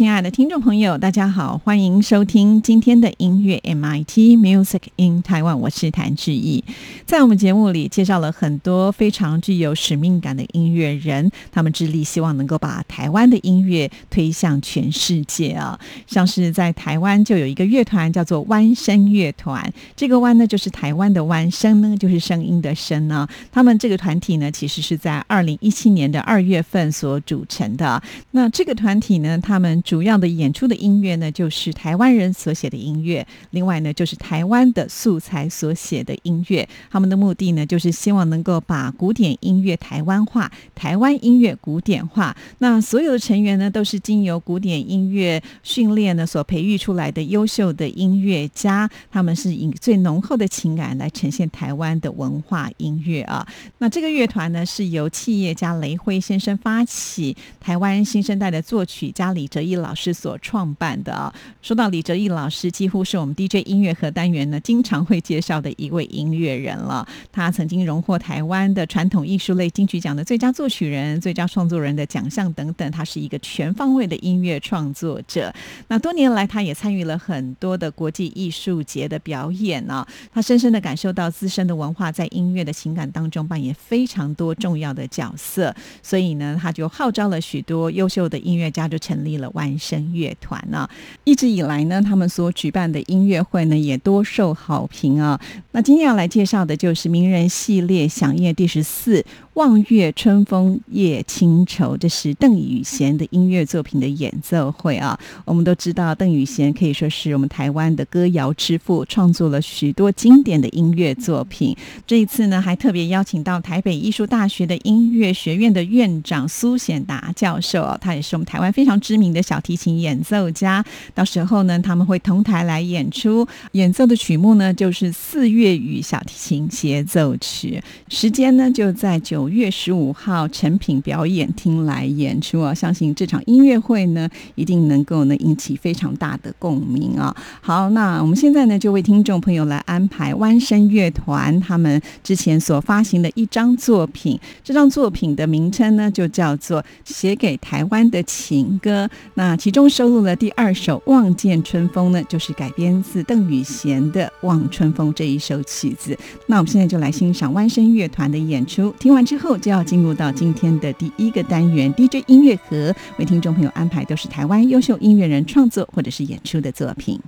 [0.00, 6.64] 亲爱的听众朋友，大家好，欢迎收听今天的音乐 MIT Music in Taiwan，我是谭志毅。
[7.04, 15.78] 在我们节目里介绍了很多非常具有使命感的音乐人，他们致力希望能够把台湾的音乐推向全世界啊。
[16.06, 23.28] 像是在台湾就有一个乐团叫做湾声乐团，这个湾呢就是台湾的湾，声呢就是声音的声呢。
[23.52, 28.02] 他们这个团体呢其实是在二零一七年的二月份所组成的。
[28.30, 36.68] 那这个团体呢，他们主要的演出的音乐呢，就是台湾人所写的音乐；另外呢，就是台湾的素材所写的音乐。
[36.88, 42.36] 他们的目的呢，就是希望能够把古典音乐台湾化，台湾音乐古典化。
[42.58, 48.88] 那所有的成员呢，都是经由古典音乐训练呢所培育出来的优秀的音乐家。
[49.10, 53.44] 他们是以最浓厚的情感来呈现台湾的文化音乐啊。
[53.78, 59.79] 那这个乐团呢，是由企业家雷辉先生发起，台湾新生代的作曲家李哲一。
[59.80, 67.06] 老师所创办的啊，说到李哲义老师，几乎是我们 DJ 音乐盒单元呢经常会介绍的一位音乐人了。
[67.32, 72.90] 他曾经荣获台湾的传统艺术类金曲奖的最佳作曲人、最佳创作人的奖项等等。
[72.90, 75.52] 他是一个全方位的音乐创作者。
[75.88, 80.06] 那多年来，他也参与了很多的国际艺术节的表演呢。
[80.32, 89.69] 他深深的感受到自身的文化在音乐的情感当中扮演非常多重要的角色，所以呢，他就号召了许多优秀的音乐家，就成立了万。
[89.70, 90.88] 男声乐团啊，
[91.22, 95.40] 一直以来呢，他们所举办的音乐会呢，也多受好评啊。
[95.70, 99.24] 那今天要来介绍的就是名人系列响宴第十四。
[99.54, 105.18] 望月春风夜清愁，这是邓宇贤的音乐作品的演奏会啊。
[105.44, 111.76] 我们都知道，邓宇贤可以说是我们台湾的歌谣之父，创作了许多经典的音乐作品。
[112.06, 120.82] 这一次呢，还特别邀请到台北艺术大学的音乐学院的院长苏显达教授啊，他也是我们台湾非常知名的小提琴演奏家。
[121.12, 127.82] 到时候呢，他们会同台来演出，演奏的曲目呢就是《四月雨》小提琴协奏曲。
[128.08, 129.50] 时间呢就在九。
[129.50, 132.72] 月十五号，成品表演厅来演出啊！
[132.72, 137.34] 相信这场音乐会呢，一定能够呢引起非常大的共鸣啊！
[137.60, 144.38] 好，那我们现在呢，就为听众朋友来安排弯声乐团他们之前所发行的一张作品。
[144.62, 149.06] 这张作品的名称呢，就叫做《写给台湾的情歌》。
[149.40, 156.14] 那其中收录了第二首《望见春风》呢，就是改编自邓雨贤的《望春风》这一首曲子。
[156.44, 158.94] 那我们现在就来欣赏弯声乐团的演出。
[158.98, 159.24] 听完。
[159.24, 167.18] 之后就要进入到今天的第一个单元 DJ 音乐盒，为听众朋友安排都是台湾优秀音乐人创作或者是演出的作品。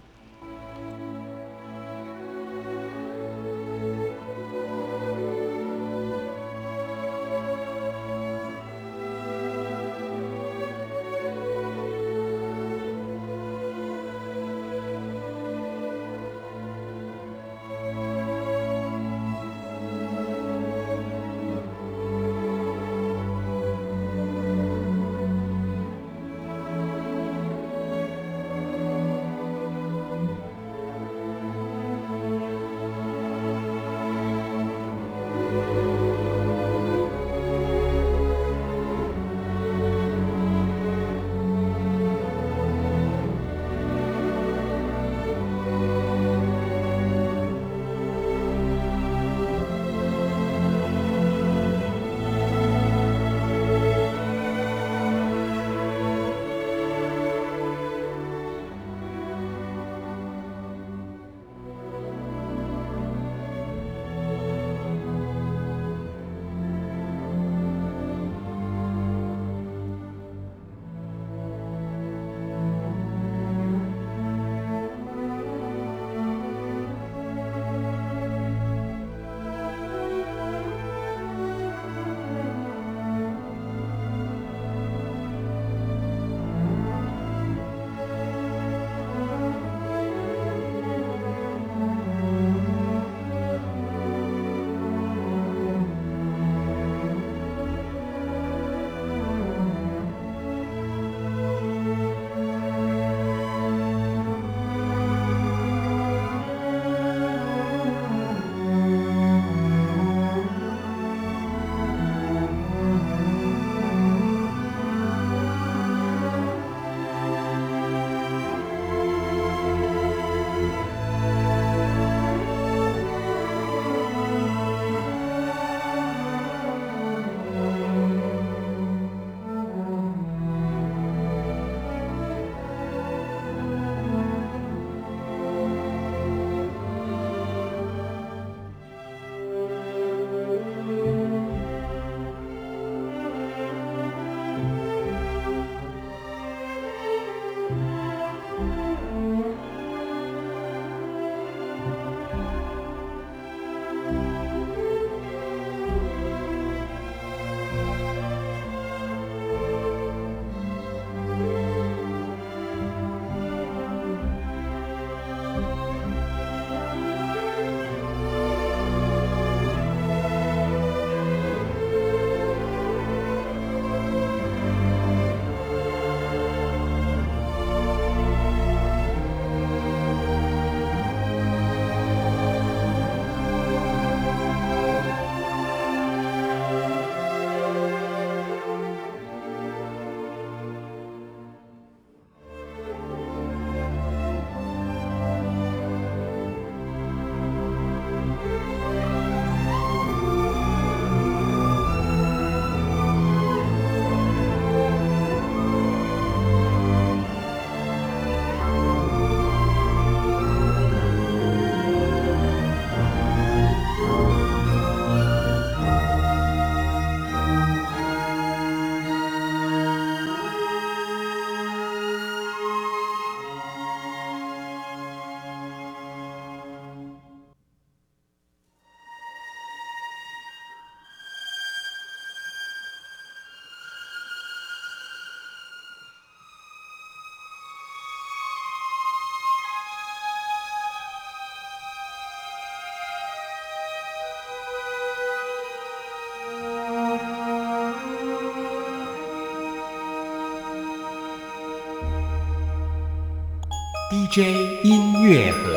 [254.32, 255.71] J 音乐盒。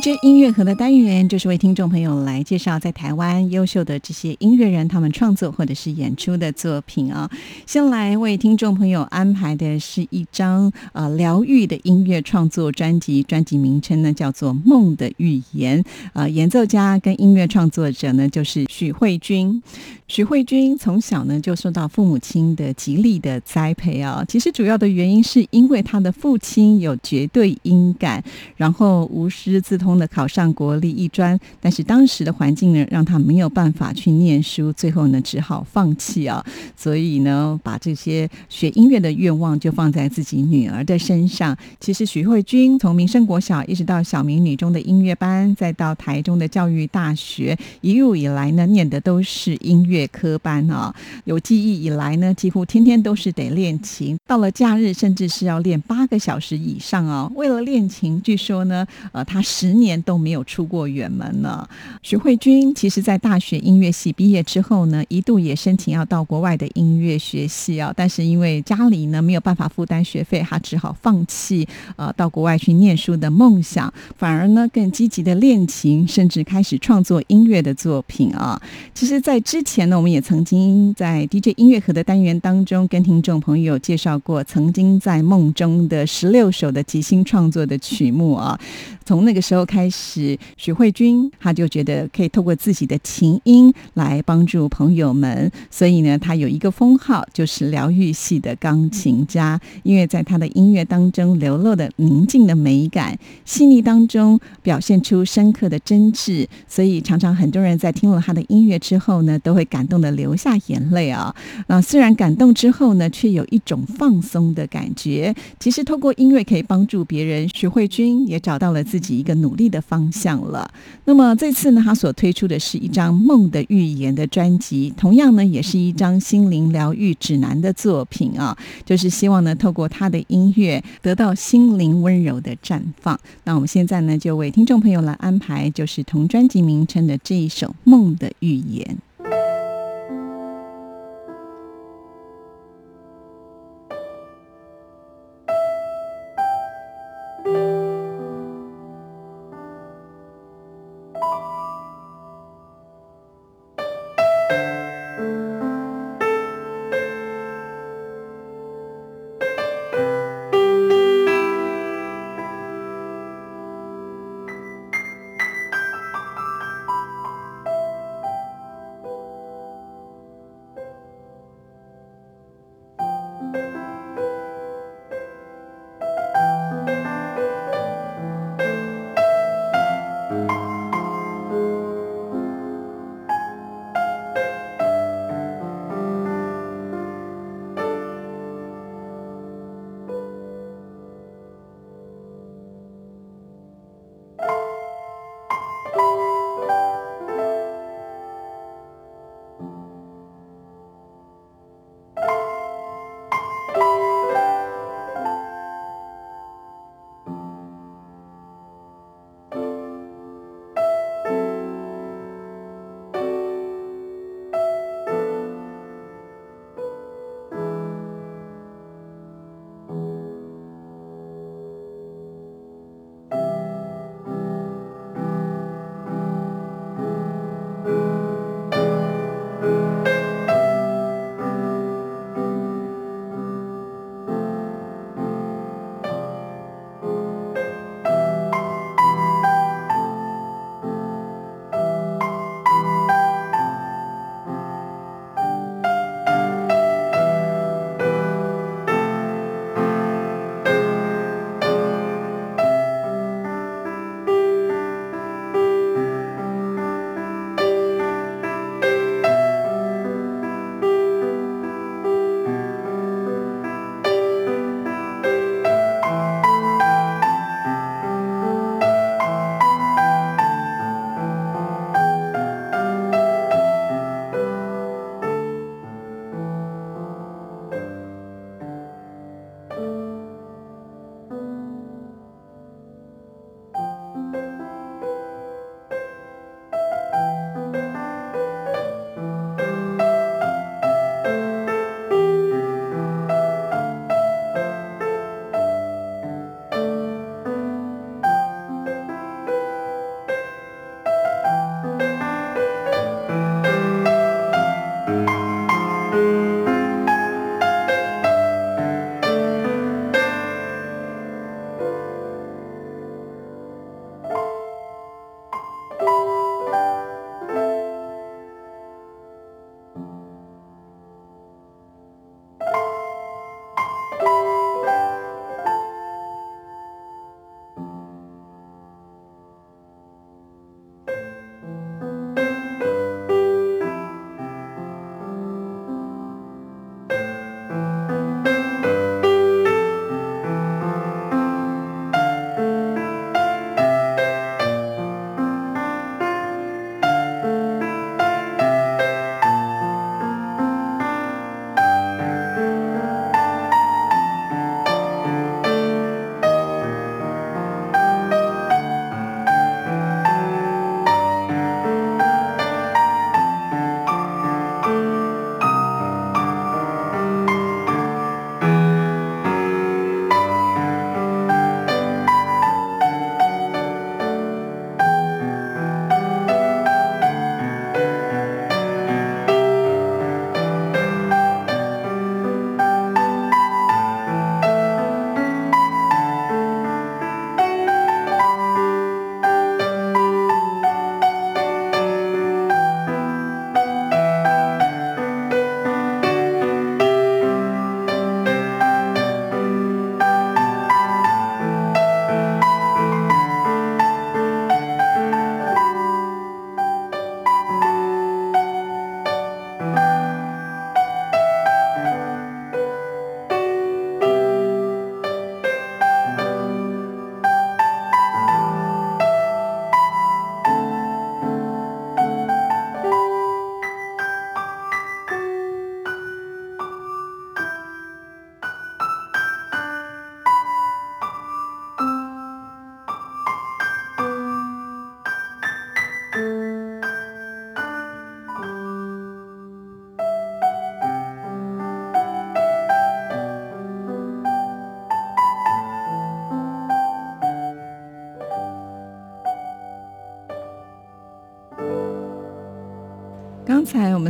[0.00, 7.28] DJ 音乐盒的单元就是为听众朋友来介绍在台湾优秀的这些音乐人他们创作或者是演出的作品啊。
[7.66, 15.82] 先来为听众朋友安排的是一张呃疗愈的音乐创作专辑，专辑名称呢叫做《梦的预言》。
[16.12, 19.60] 呃，演奏家跟音乐创作者呢就是许慧君。
[20.06, 24.24] 许慧君从小呢就受到父母亲的极力的栽培啊。
[24.28, 28.22] 其实主要的原因是因为他的父亲有绝对音感，
[28.56, 36.44] 然后无师自通的考上国立艺专，但是当时的环境呢，让他没有办法去念书，最后呢，只好放弃啊。
[36.76, 41.56] 所以呢，把这些学音乐的愿望就放在自己女儿的身上。
[41.78, 50.92] 其实许慧君从民生国小一直到小明女中的音乐班，再到台中的教育大学，一路以来呢，念的都是音乐科班啊。
[51.24, 57.30] 有记忆以来呢，几乎天天都是得练琴，到了假日甚至是要练八个小时以上啊。
[57.36, 59.68] 为了练琴，据说呢，呃，他十。
[59.78, 61.66] 年都没有出过远门呢。
[62.02, 71.66] 徐慧君其实，在大学音乐系毕业之后呢，一度也申请要到国外的音乐学系啊，但是因为家里呢没有办法负担学费，他只好放弃
[71.96, 78.60] 呃到国外去念书的梦想，反而呢更积极的练琴，甚至开始创作音乐的作品啊。
[78.94, 88.58] 其实，在之前呢，我们也曾经在 DJ 音乐盒的单元当中跟听众朋友介绍过，曾经在梦中的十六首的即兴创作的曲目啊。
[89.04, 99.60] 从那个时候开始，许慧君他就觉得可以透过自己的琴音来帮助朋友们，所以呢，他有一个封号，就是疗愈系的钢琴家。
[99.82, 111.34] 因为在他的音乐当中流露的宁静的美感、细腻当中表现出深刻的真挚，所以常常很多人在听了他的音乐之后呢，都会感动的流下眼泪啊。
[111.66, 115.34] 那虽然感动之后呢，却有一种放松的感觉。
[115.60, 118.78] 其实透过音乐可以帮助别人，许慧君也找到了。
[118.88, 120.70] 自己一个努力的方向了。
[121.04, 128.56] 那么这次呢，他所推出的是一张梦的预言的专辑，同样呢，也是一张心灵疗愈指南的作品啊。
[128.86, 133.18] 就是希望呢，透过他的音乐得到心灵温柔的绽放。
[133.44, 138.86] 那我们现在呢，就为听众朋友来安排，就是同专辑名称的这一首《梦的预言》。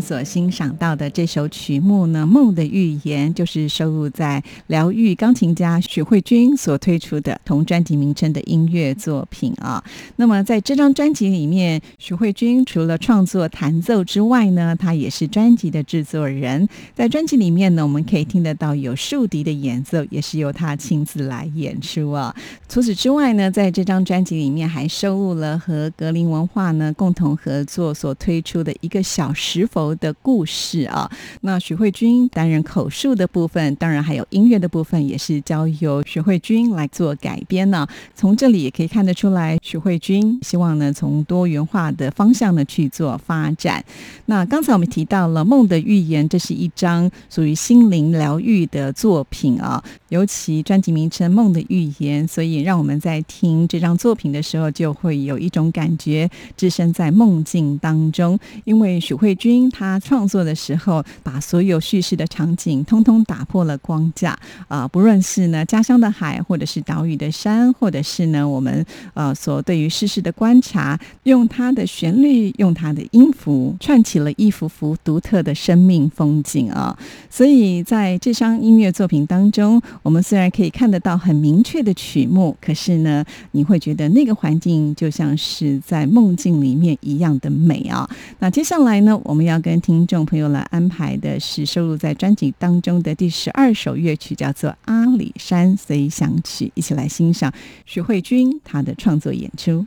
[0.01, 9.83] 所欣赏到的这首曲目呢，《梦的预言》，就是收录在疗愈钢琴家许慧君所推出的同专辑名称的音乐作品啊。
[10.17, 16.69] 那么在这张专辑里面，许慧君除了创作弹奏之外呢，他也是专辑的制作人。
[16.95, 22.35] 在专辑里面呢，我们可以听得到有竖笛的演奏，也是由他亲自来演出啊。
[22.69, 31.11] 除此之外呢，在这张专辑里面还收录了和格林文化呢共同合作所推出的一个小时否的故事啊。
[31.43, 37.87] 那许慧君担任口述的部分，当然还有音乐的部分，也是交由许慧君来做改编呢。
[38.15, 43.85] 从这里也可以看得出来，许慧君希望呢从多元化的方向呢去做发展。
[44.27, 49.83] 那刚才我们提到了《梦的预言》，这是一张属于心灵疗愈的作品啊。
[50.09, 58.39] 尤其专辑名称《梦的预言》，所以让我们在听这张作品的时候，就会有一种感觉，置身在梦境当中。
[58.65, 76.99] 因为许慧君他创作的时候，把所有叙事的场景通通打破了框架啊，不论是呢家乡的海，或者是岛屿的山，或者是呢我们呃所对于世事的观察，用它的旋律，用它的音符，串起了一幅幅独特的生命风景啊。
[77.31, 79.81] 所以在这张音乐作品当中。
[80.03, 88.09] 我们虽然可以看得到很明确的曲目，可是呢，你会觉得那个环境就像是在梦境里面一样的美啊。
[88.39, 97.53] 那接下来呢，我们要跟跟听众朋友来安排的是收录在专辑当中的第十二首乐曲，叫做《阿里山随想曲》，一起来欣赏
[97.85, 99.87] 徐慧君她的创作演出。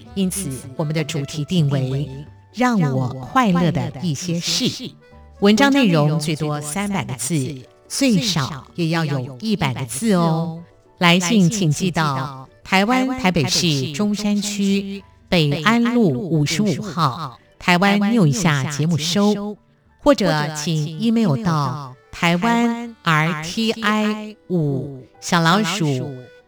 [0.15, 2.09] 因此我们的主题定为
[2.53, 4.91] “让我快乐的一些事”。
[5.41, 7.35] 文章内容最多三百个字，
[7.87, 10.63] 最少也要有一百个字哦。
[10.97, 15.03] 来信请寄到台湾台北市中山区。
[15.29, 19.55] 北安路五十五号，台湾 new 一下节目收，
[20.03, 25.85] 或者请 email 到台湾 rti 五小老鼠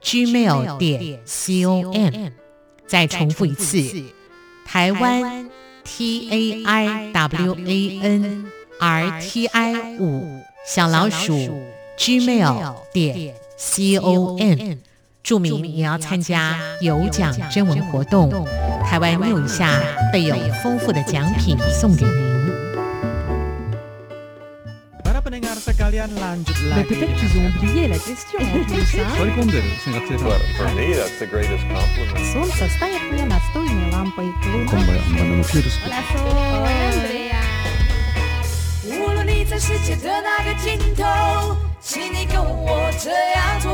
[0.04, 2.43] gmail 点 com。
[2.88, 3.82] 再重复一次，
[4.66, 5.50] 台湾
[5.86, 6.30] taiwan
[8.80, 11.34] rti 五小老鼠
[11.98, 14.78] gmail 点 com。
[15.24, 18.30] 注明你要参加有奖征文活动，
[18.84, 22.33] 台湾六以下备有丰富的奖品送给您。
[41.81, 43.71] 请你跟我这样做，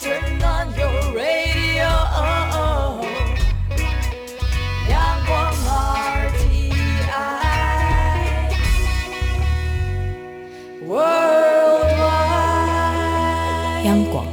[0.00, 1.86] Turn on your radio，
[13.83, 14.25] 央广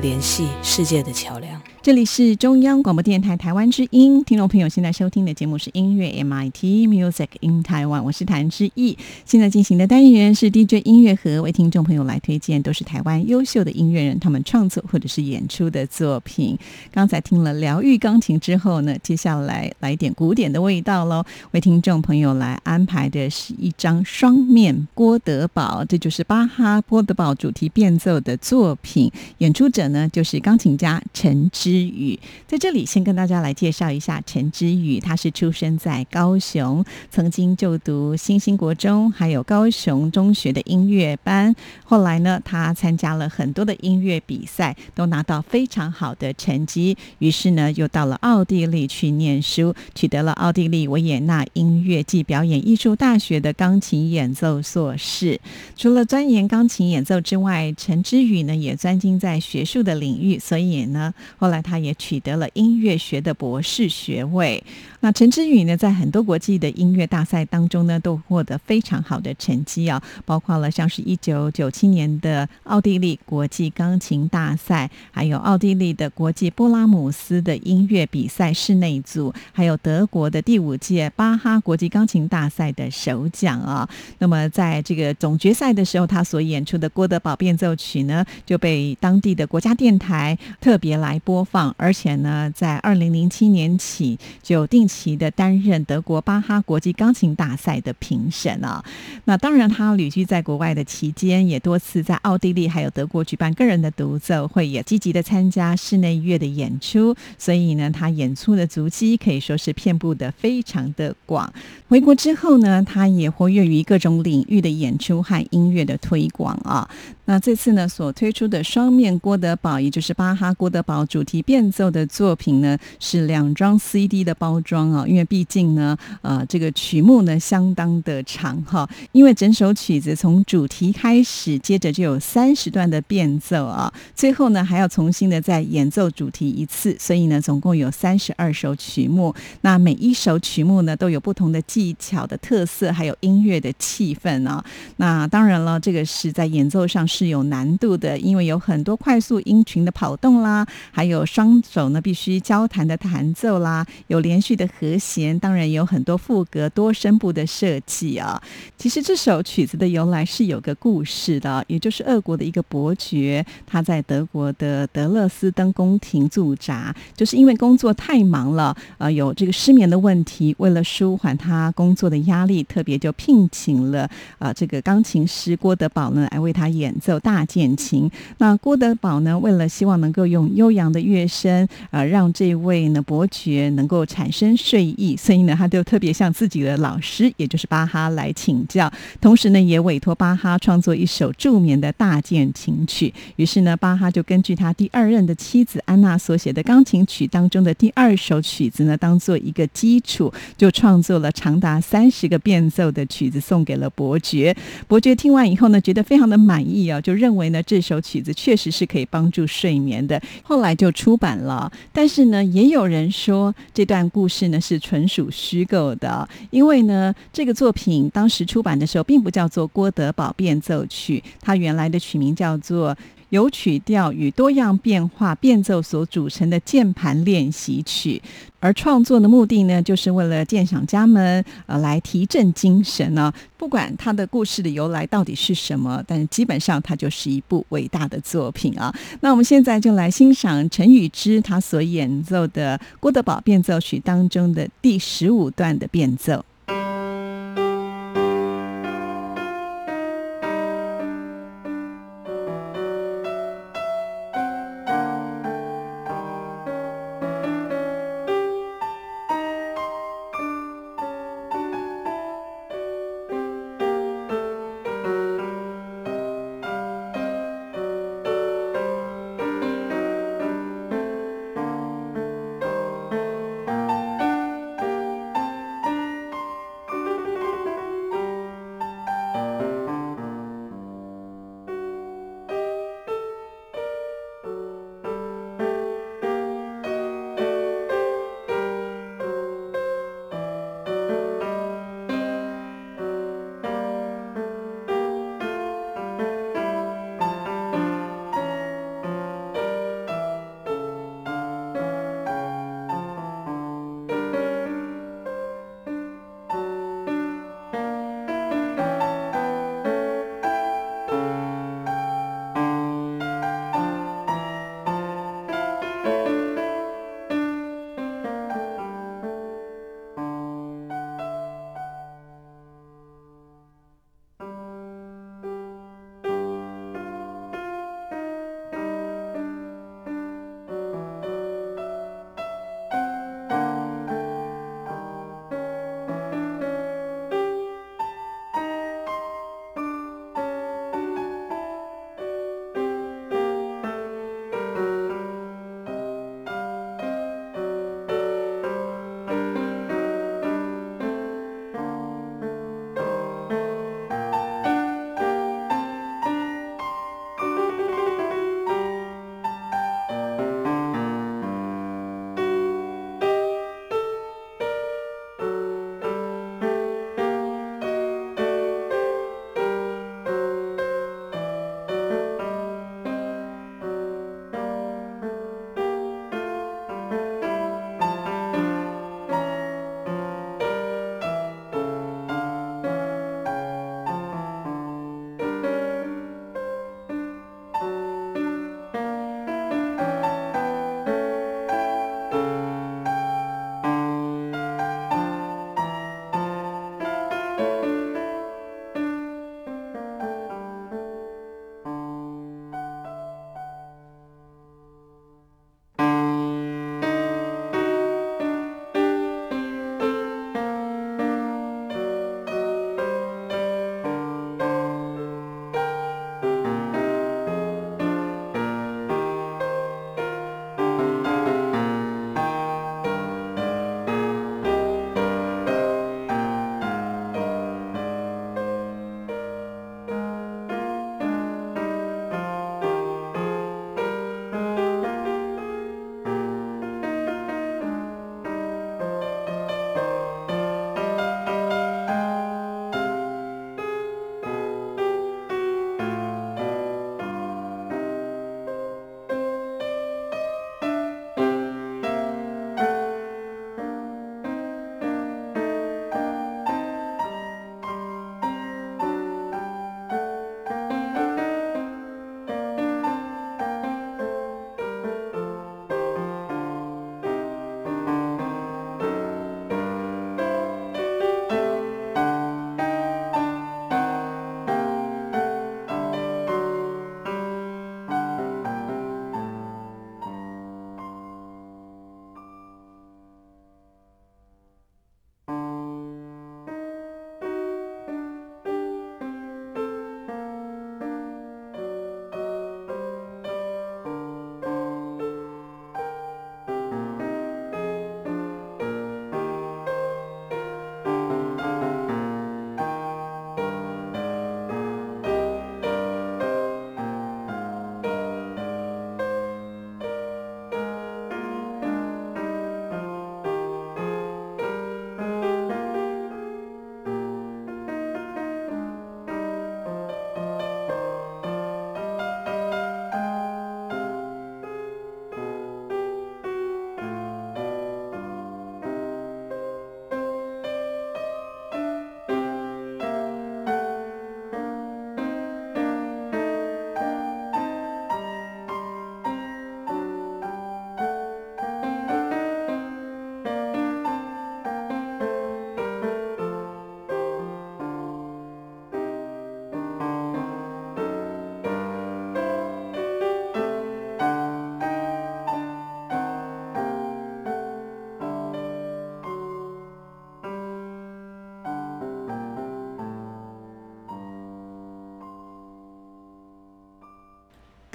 [0.00, 1.60] 联系世界的桥梁。
[1.82, 8.96] 这里是中央广播电台台湾之音，听众朋友现在收听的节目是音乐 MIT Music in Taiwan，我是谭志毅。
[9.24, 16.56] 现在进行的单元是 DJ 音乐盒，为听众朋友来推荐都是台湾优秀的音乐人他们创作或者是演出的作品。
[16.92, 21.24] 刚才听了疗愈钢琴之后呢，接下来来点古典的味道喽。
[21.50, 29.10] 为听众朋友来安排的是一张双面郭德宝，这就是巴哈郭德宝主题变奏的作品。
[29.38, 31.71] 演出者呢就是钢琴家陈之。
[31.72, 41.56] 之宇在这里先跟大家来介绍一下陈之宇，他是出生在高雄，曾经就读新兴国中，还有高雄中学的音乐班。
[41.82, 46.94] 后来呢，他参加了很多的音乐比赛，都拿到非常好的成绩。
[47.20, 55.40] 于是呢，又到了奥地利去念书，取得了奥地利维也纳音乐暨表演艺术大学的钢琴演奏硕士。
[55.74, 61.61] 除了钻研钢琴演奏之外，陈之宇呢也专精在学术的领域，所以呢，后来。
[61.62, 64.62] 他也取得了音乐学的博士学位。
[65.04, 83.88] 那陈之宇呢，在很多国际的音乐大赛当中呢，都获得非常好的成绩啊，包括了像是一九九七年的奥地利国际钢琴大赛，还有奥地利的国际布拉姆斯的音乐比赛室内组，还有德国的第五届巴哈国际钢琴大赛的首奖啊。
[84.20, 94.88] 那么在这个总决赛的时候，他所演出的郭德堡变奏曲呢，就被当地的国家电台特别来播放，而且呢，在二零零七年起就定。
[94.92, 98.84] 期的担任德国巴哈国际钢琴大赛的评审啊，
[99.24, 111.50] 那当然他旅居在国外的期间，也多次在奥地利还有德国举办个人的独奏会，也积极的参加室内乐的演出，所以呢，他演出的足迹可以说是遍布的非常的广。
[111.88, 116.88] 回国之后呢，他也活跃于各种领域的演出和音乐的推广啊。
[117.24, 125.06] 那这次呢，所推出的双面郭德堡，也就是巴哈郭德堡主题变奏的作品呢，是两张 CD 的包装啊。
[125.06, 128.88] 因为毕竟呢，呃，这个曲目呢相当的长哈。
[129.12, 139.34] 因为整首曲子从主题开始，接着就有三十段的变奏啊，最后呢还要重新的再演奏主题一次，所以呢，总共有三十二首曲目。
[139.60, 144.64] 那每一首曲目呢，都有不同的技巧的特色，还有音乐的气氛啊。
[144.96, 147.06] 那当然了，这个是在演奏上。
[147.12, 158.42] 是有难度的，因为有很多快速音群的跑动啦，还有双手呢必须交谈的弹奏啦，有连续的和弦，当然有很多副歌、多声部的设计啊。
[158.76, 174.08] 其实这首曲子的由来是有个故事的，也就是俄国的一个伯爵，他在德国的德勒斯登宫廷驻扎，就是因为工作太忙了，呃，有这个失眠的问题，为了舒缓他工作的压力，特别就聘请了
[174.38, 178.10] 呃这个钢琴师郭德宝呢来为他演奏大键琴。
[178.38, 193.12] 那郭德宝呢，为了希望能够用悠扬的乐声，呃，让这位呢伯爵能够产生睡意，所以呢，他就特别向自己的老师，也就是巴哈来请教，同时呢，也委托巴哈创作一首助眠的大键琴曲。
[193.36, 204.56] 于是呢，巴哈就根据他第二任的妻子安娜所写的钢琴曲当中的第二首曲子呢，当做一个基础，就创作了长达三十个变奏的曲子，送给了伯爵。
[204.86, 210.20] 伯爵听完以后呢，觉得非常的满意啊，就认为呢，这首曲子确实是可以帮助睡眠的。
[210.42, 211.70] 后来就出版了。
[211.92, 222.96] 但是呢，也有人说这段故事那是纯属虚构的，因为呢，这个作品当时出版的时候并不叫做《郭德宝变奏曲》，它原来的曲名叫做。
[223.32, 228.20] 由曲调与多样变化变奏所组成的键盘练习曲，
[228.60, 233.32] 而创作的目的呢，就是为了鉴赏家们呃来提振精神呢。
[233.56, 238.94] 不管它的故事的由来到底是什么，但基本上它就是一部伟大的作品啊。
[239.22, 246.44] 那我们现在就来欣赏陈宇之他所演奏的《郭德宝变奏曲》当中的第十五段的变奏。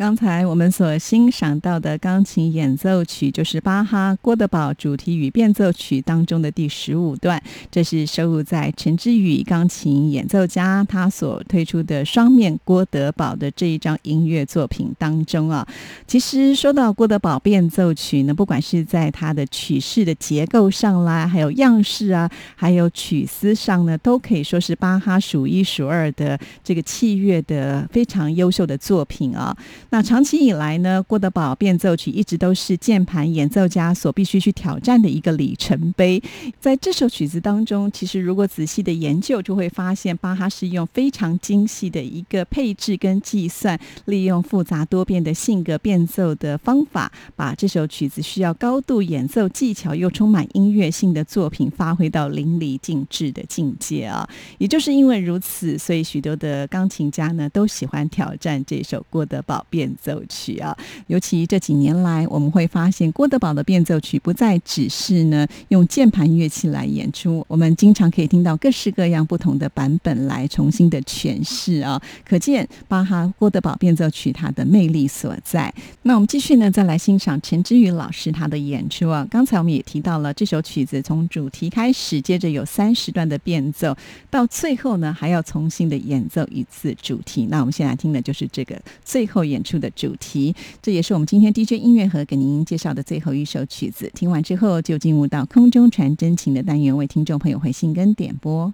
[0.08, 7.44] 刚才我们所欣赏到的钢琴演奏曲，就是巴哈《郭德堡主题与变奏曲》当中的第十五段。
[7.70, 15.68] 这是收录在陈之宇钢琴演奏家他所推出的双面郭德堡的这一张音乐作品当中啊。
[16.08, 29.54] 其实说到郭德堡变奏曲呢，不管是在它的曲式的结构上啦，还有样式啊，还有曲思上呢，都可以说是巴哈数一数二的这个器乐的非常优秀的作品啊。
[29.90, 36.22] 那那长期以来呢，郭德宝变奏曲一直都是键盘演奏家所必须去挑战的一个里程碑。
[36.60, 54.30] 在这首曲子当中，其实如果仔细的研究，就会发现巴哈是用非常精细的一个配置跟计算，利用复杂多变的性格变奏的方法，把这首曲子需要高度演奏技巧又充满音乐性的作品发挥到淋漓尽致的境界啊！
[54.60, 59.98] 也就是因为如此，所以许多的钢琴家呢都喜欢挑战这首郭德宝变。
[60.00, 75.74] 奏曲啊，尤其这几年来，我们会发现郭德宝的变奏曲不再只是呢用键盘乐器来演出，我们经常可以听到各式各样不同的版本来重新的诠释啊，可见巴哈郭德宝变奏曲它的魅力所在。
[76.04, 79.28] 那我们继续呢，再来欣赏陈之宇老师他的演出啊。
[79.30, 83.94] 刚才我们也提到了这首曲子从主题开始，接着有三十段的变奏，
[84.30, 87.48] 到最后呢还要重新的演奏一次主题。
[87.50, 89.58] 那我们现在听的就是这个最后演。
[89.68, 94.10] 出的主题，这也是我们今天 DJ 音乐盒给您介绍的最后一首曲子。
[94.16, 98.74] 听完之后，就进入到空中传真情的单元，为听众朋友回信跟点播。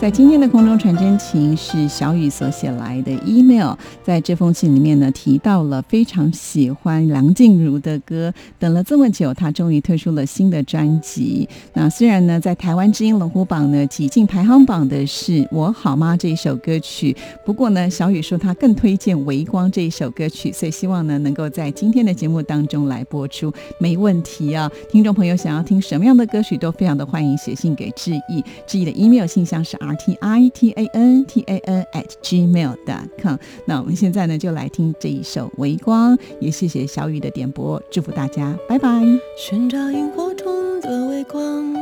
[0.00, 11.46] 在今天的空中传真情是小雨所写来的 email，在这封信里面呢提到了非常喜欢梁静茹的歌，等了这么久，她终于推出了新的专辑。
[11.74, 24.70] 那虽然呢在台湾之音龙虎榜呢挤进排行榜的是我好吗这一首歌曲，不过呢小雨说她更推荐微光这一首歌曲，所以希望呢能够在今天的节目当中来播出，没问题啊。
[24.90, 33.36] 听众朋友想要听什么样的歌曲都非常的欢迎写信给志毅，志毅的 email 信箱是 t i t a n t a n at gmail dot com。
[33.64, 38.88] 那我们现在呢，就来听这一首《微光》，也谢谢小雨的点播，祝福大家，拜拜。
[39.36, 41.72] 寻找萤火虫的微光，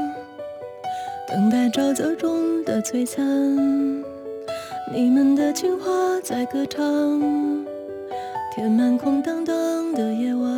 [1.28, 3.24] 等待沼泽中的璀璨。
[4.92, 5.90] 你们的情话
[6.22, 6.82] 在歌唱，
[8.54, 10.50] 填满空荡荡的夜晚，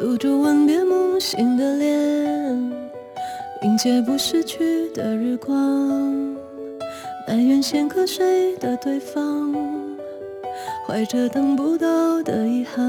[0.00, 2.75] 露出吻别梦醒的脸。
[3.62, 5.56] 迎接不逝去的日光，
[7.26, 9.52] 埋怨先瞌睡的对方，
[10.86, 12.84] 怀着等不到的遗憾。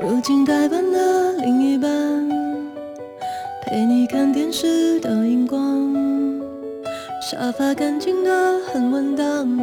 [0.00, 2.11] 如今台湾的另一半。
[4.22, 5.92] 看电视的荧光，
[7.20, 9.58] 沙发干净的很稳当，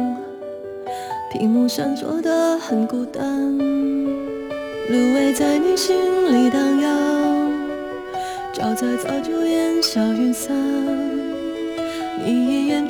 [1.32, 3.56] 屏幕闪烁的很孤单。
[3.56, 5.96] 芦苇在你心
[6.30, 6.92] 里荡漾，
[8.52, 10.54] 沼泽早就烟消云散，
[12.22, 12.86] 你一眼